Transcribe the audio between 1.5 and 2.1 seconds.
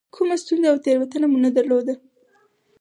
درلوده.